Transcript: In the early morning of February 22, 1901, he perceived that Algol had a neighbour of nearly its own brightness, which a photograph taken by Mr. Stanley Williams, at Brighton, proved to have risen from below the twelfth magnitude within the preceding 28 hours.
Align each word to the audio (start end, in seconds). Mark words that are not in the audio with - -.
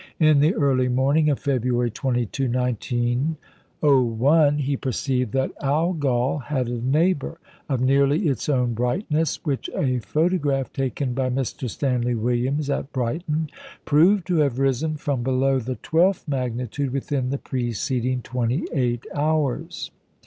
In 0.19 0.39
the 0.39 0.55
early 0.55 0.87
morning 0.87 1.29
of 1.29 1.37
February 1.37 1.91
22, 1.91 2.49
1901, 2.49 4.57
he 4.57 4.75
perceived 4.75 5.31
that 5.33 5.51
Algol 5.61 6.39
had 6.39 6.67
a 6.67 6.81
neighbour 6.83 7.37
of 7.69 7.81
nearly 7.81 8.25
its 8.27 8.49
own 8.49 8.73
brightness, 8.73 9.45
which 9.45 9.69
a 9.75 9.99
photograph 9.99 10.73
taken 10.73 11.13
by 11.13 11.29
Mr. 11.29 11.69
Stanley 11.69 12.15
Williams, 12.15 12.67
at 12.67 12.91
Brighton, 12.91 13.51
proved 13.85 14.25
to 14.25 14.37
have 14.37 14.57
risen 14.57 14.97
from 14.97 15.21
below 15.21 15.59
the 15.59 15.75
twelfth 15.75 16.27
magnitude 16.27 16.89
within 16.89 17.29
the 17.29 17.37
preceding 17.37 18.23
28 18.23 19.05
hours. 19.13 19.91